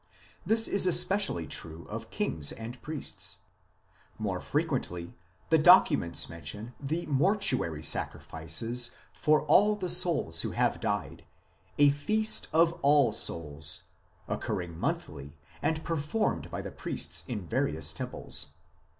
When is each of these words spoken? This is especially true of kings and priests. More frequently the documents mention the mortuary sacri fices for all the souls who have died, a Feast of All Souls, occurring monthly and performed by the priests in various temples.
This 0.43 0.67
is 0.67 0.87
especially 0.87 1.45
true 1.45 1.85
of 1.87 2.09
kings 2.09 2.51
and 2.51 2.81
priests. 2.81 3.37
More 4.17 4.41
frequently 4.41 5.13
the 5.49 5.59
documents 5.59 6.27
mention 6.27 6.73
the 6.79 7.05
mortuary 7.05 7.83
sacri 7.83 8.19
fices 8.19 8.95
for 9.13 9.43
all 9.43 9.75
the 9.75 9.89
souls 9.89 10.41
who 10.41 10.53
have 10.53 10.79
died, 10.79 11.23
a 11.77 11.89
Feast 11.91 12.47
of 12.51 12.73
All 12.81 13.11
Souls, 13.11 13.83
occurring 14.27 14.75
monthly 14.75 15.35
and 15.61 15.83
performed 15.83 16.49
by 16.49 16.63
the 16.63 16.71
priests 16.71 17.23
in 17.27 17.47
various 17.47 17.93
temples. 17.93 18.53